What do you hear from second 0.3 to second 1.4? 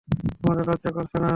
তোদের লজ্জা করছে না?